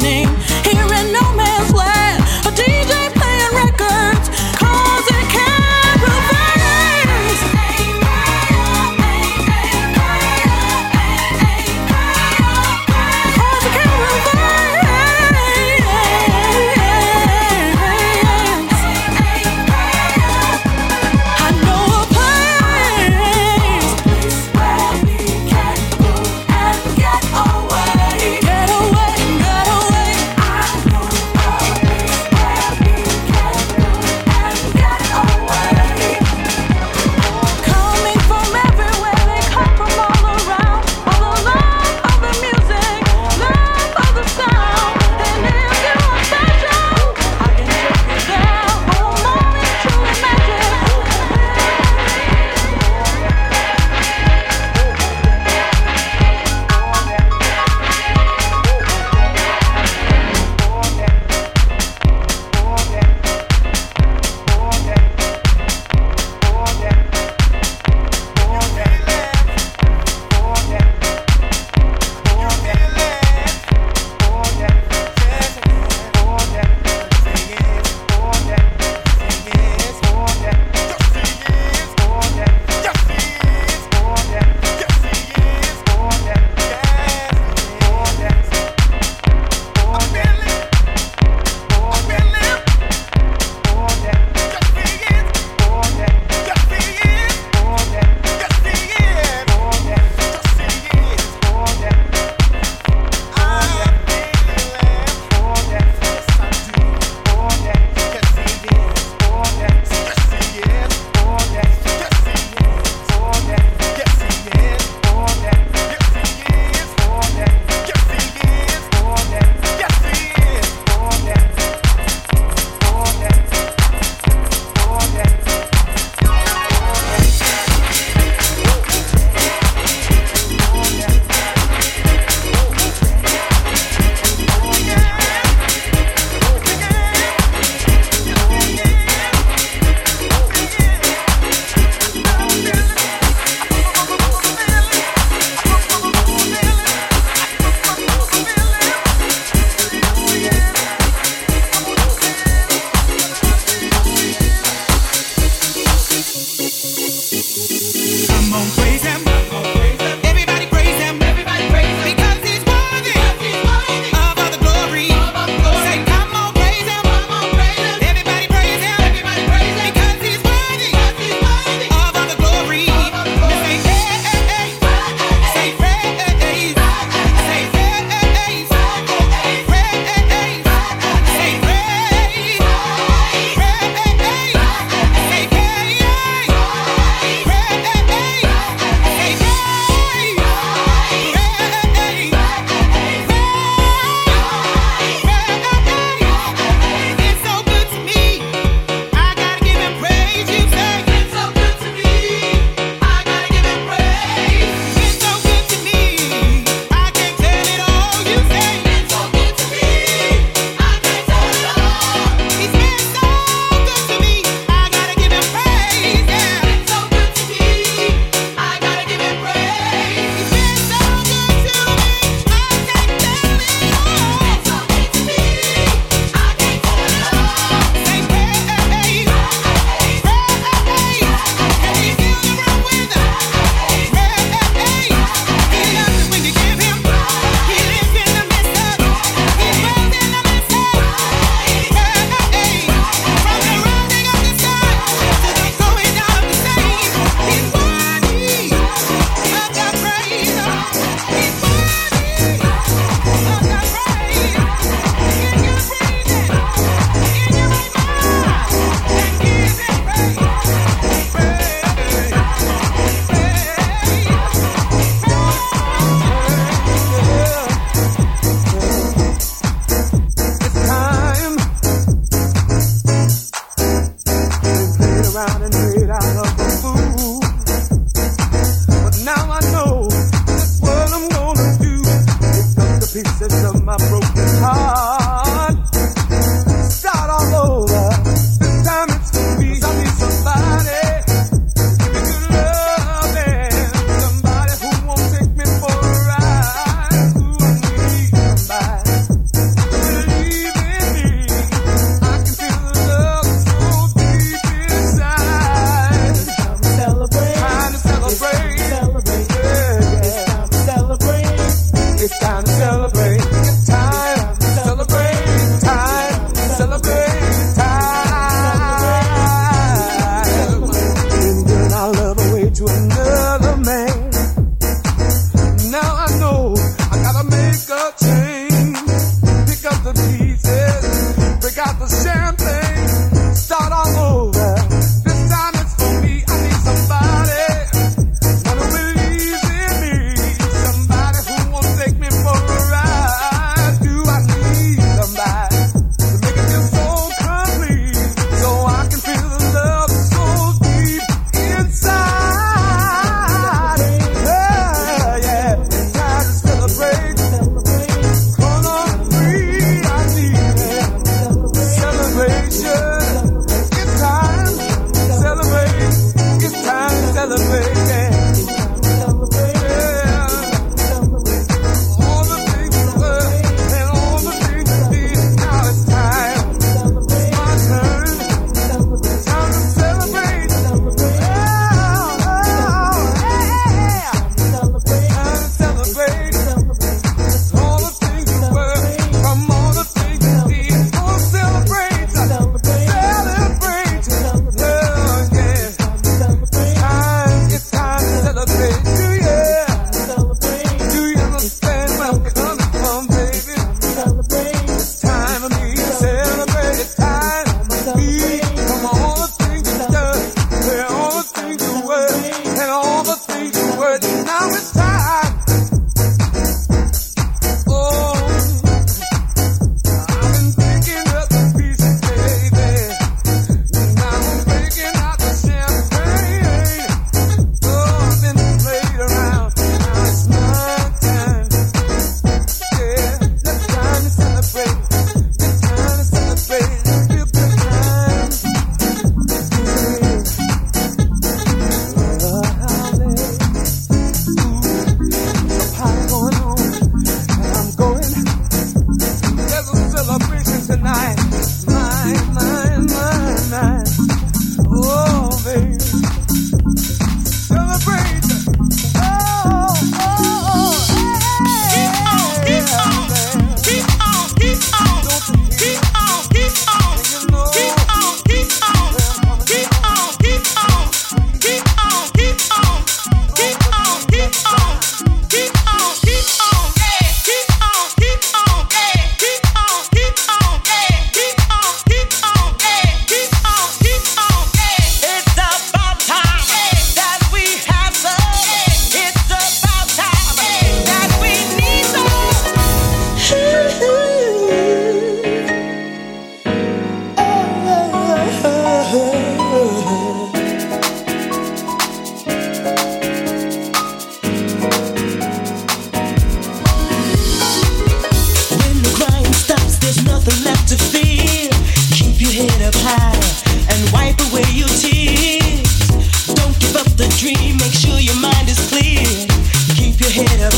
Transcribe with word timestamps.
Start 0.00 0.59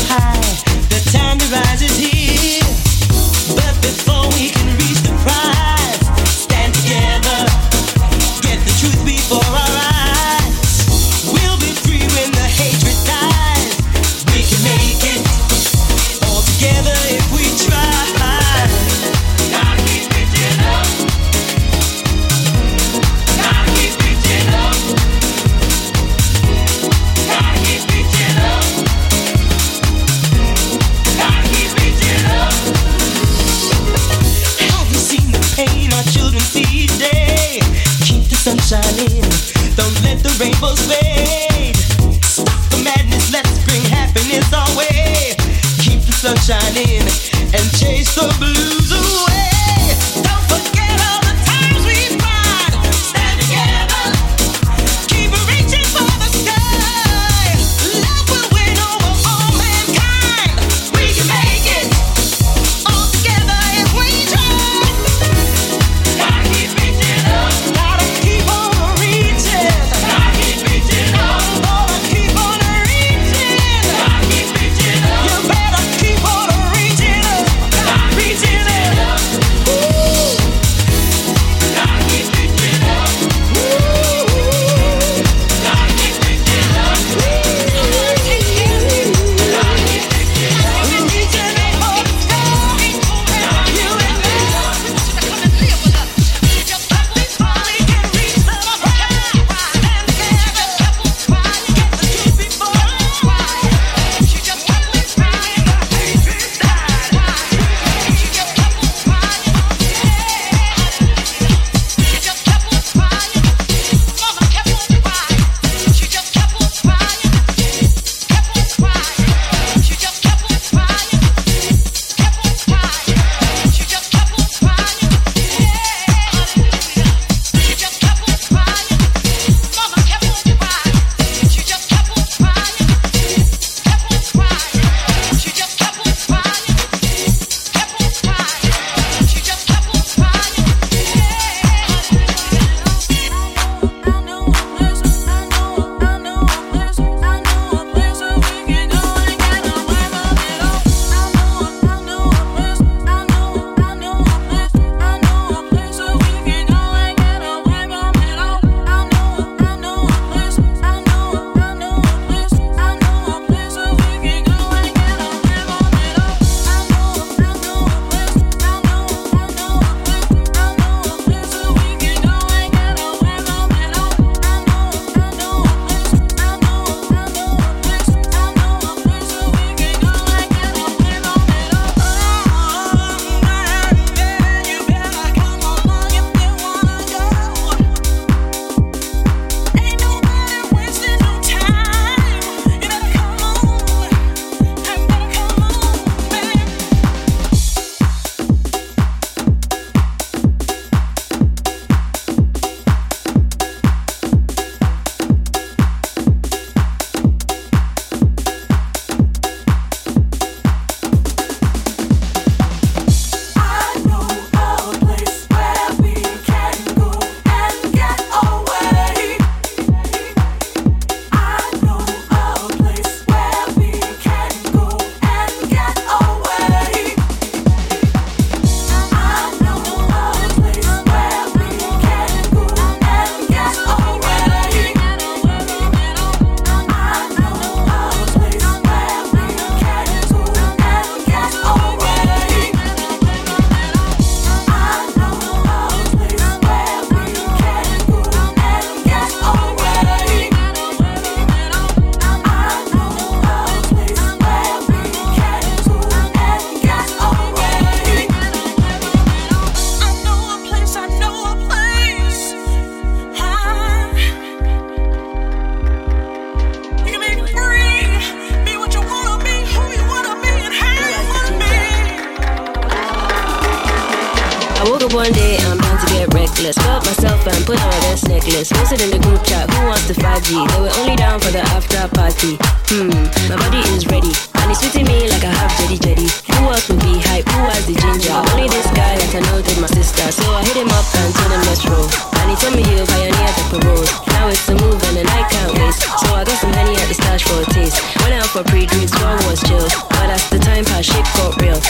high. 0.05 0.32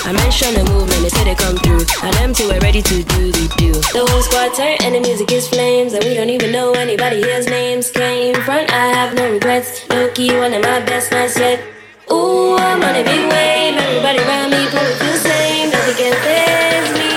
I 0.06 0.12
mentioned 0.12 0.58
the 0.58 0.66
movement, 0.68 1.02
they 1.02 1.10
said 1.10 1.28
they 1.28 1.36
come 1.36 1.56
through. 1.56 1.88
And 2.04 2.14
them 2.16 2.34
two 2.34 2.48
were 2.52 2.60
ready 2.60 2.82
to 2.82 3.04
do 3.04 3.32
the 3.32 3.48
do. 3.56 3.72
The 3.72 4.04
whole 4.04 4.22
squad 4.22 4.54
turned 4.54 4.84
and 4.84 4.96
the 4.96 5.00
music 5.00 5.32
is 5.32 5.48
flames. 5.48 5.94
And 5.94 6.04
we 6.04 6.14
don't 6.14 6.30
even 6.30 6.52
know 6.52 6.74
anybody 6.74 7.24
here's 7.24 7.48
names. 7.48 7.90
Came 7.90 8.36
front, 8.44 8.70
I 8.70 8.88
have 8.92 9.16
no 9.16 9.32
regrets. 9.32 9.88
Low 9.90 10.12
one 10.40 10.54
of 10.54 10.62
my 10.62 10.82
best 10.82 11.12
nights 11.12 11.40
yet. 11.40 11.64
Ooh, 12.12 12.58
I'm 12.58 12.84
on 12.84 12.96
a 12.96 13.04
big 13.04 13.32
wave. 13.32 13.80
Everybody 13.80 14.20
around 14.20 14.52
me 14.52 14.68
probably 14.68 14.94
feel 15.00 15.12
the 15.14 15.18
same. 15.20 15.70
Nothing 15.72 15.96
can 15.96 16.16
phase 16.20 16.92
me 17.00 17.10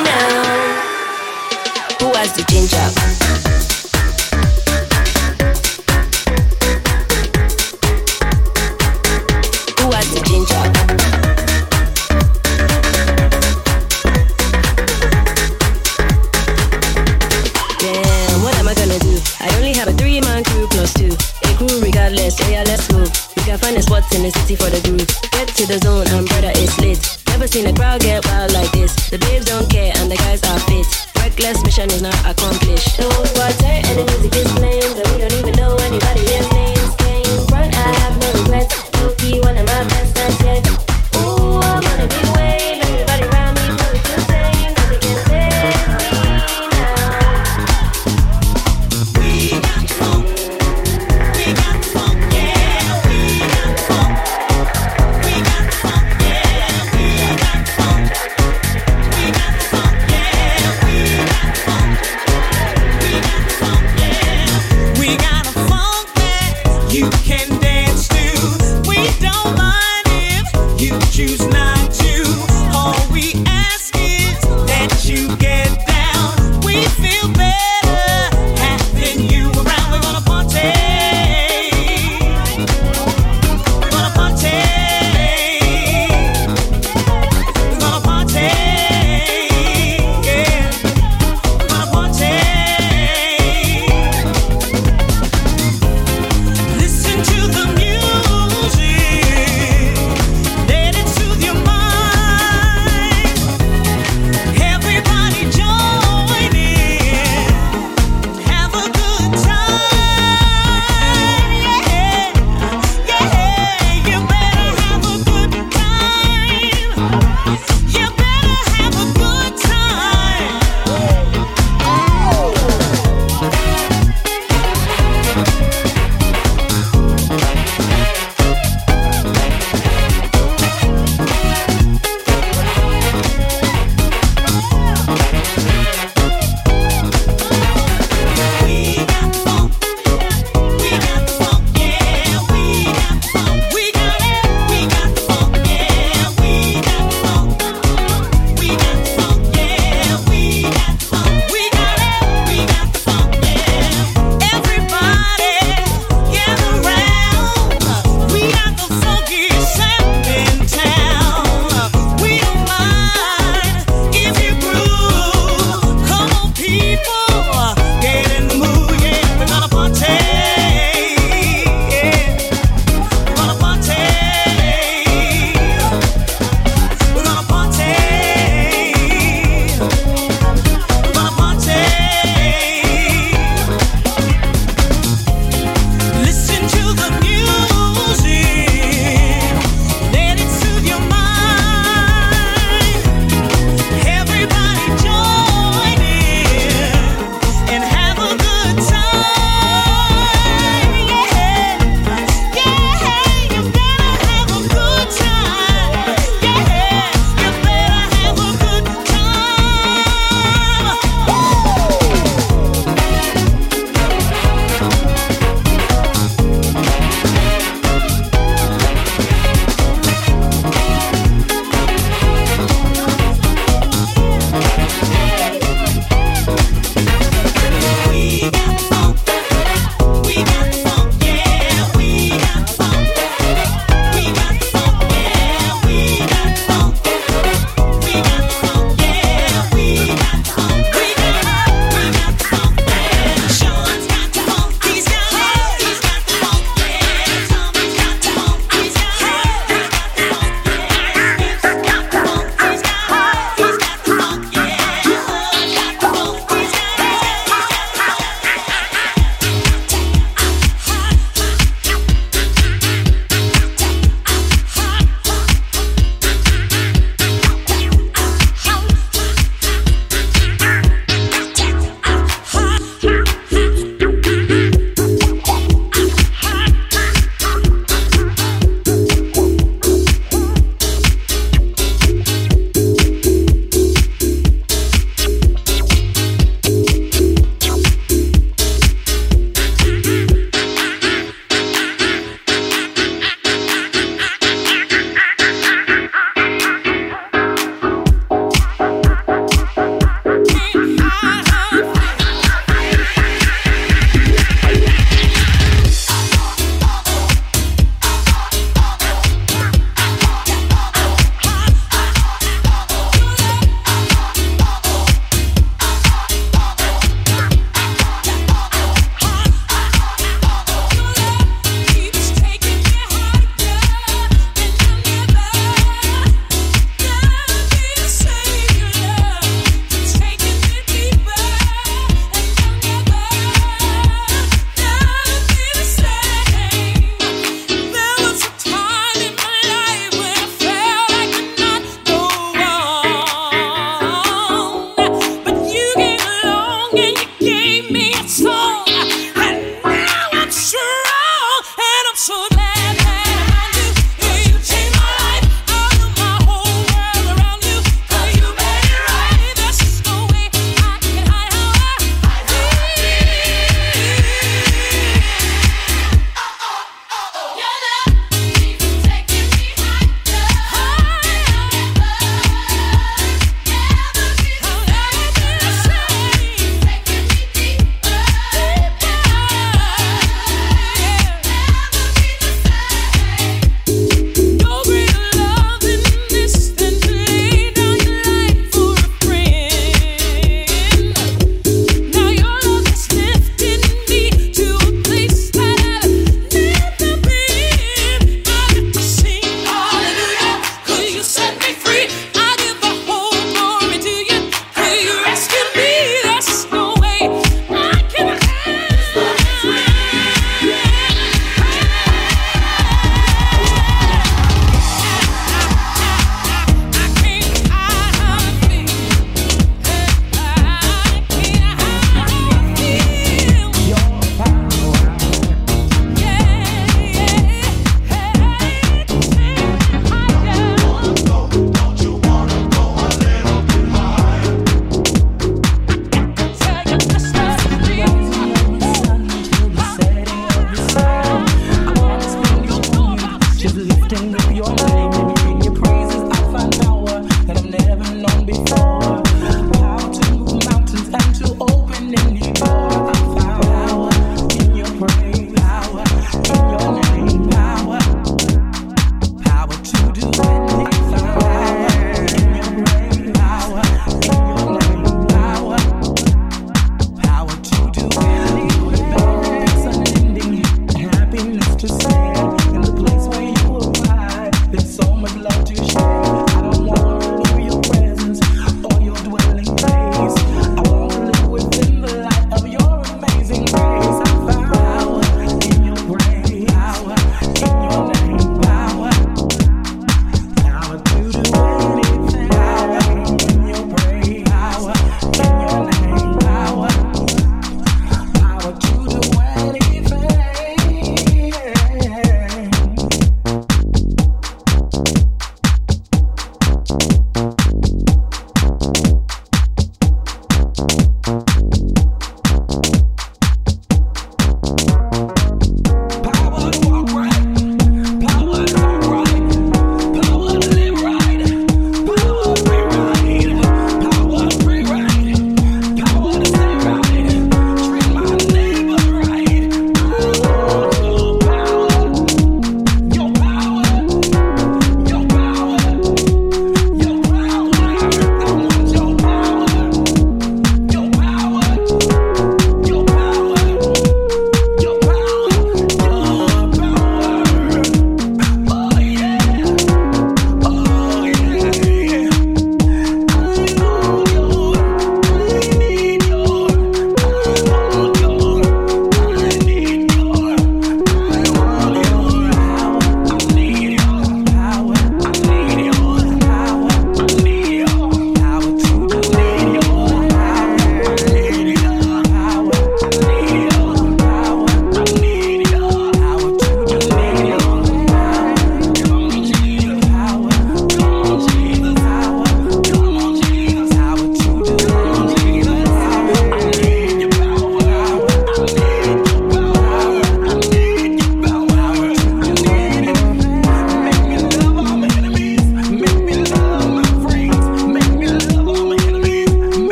now. 0.00 0.80
Who 2.00 2.06
has 2.16 2.32
the 2.32 2.44
ginger? 2.48 3.19
Find 24.02 24.14
in 24.14 24.30
the 24.30 24.38
city 24.38 24.56
for 24.56 24.70
the 24.70 24.80
group. 24.88 25.08
Get 25.32 25.48
to 25.56 25.66
the 25.66 25.78
zone 25.78 26.06
and 26.08 26.26
brother, 26.28 26.52
it's 26.54 26.78
lit. 26.80 27.00
Never 27.28 27.46
seen 27.46 27.66
a 27.66 27.72
crowd 27.72 28.00
get 28.00 28.24
wild 28.26 28.52
like 28.52 28.70
this. 28.72 28.94
The 29.10 29.18
babes 29.18 29.46
don't 29.46 29.68
care 29.70 29.92
and 29.96 30.10
the 30.10 30.16
guys 30.16 30.42
are 30.44 30.60
fit. 30.60 30.86
Reckless 31.16 31.62
mission 31.64 31.90
is 31.90 32.02
not 32.02 32.18
accomplished. 32.24 32.96
Whole 32.96 33.26
squad 33.26 33.54
and 33.64 33.98
the 33.98 34.04
music 34.04 34.34
is. 34.36 34.59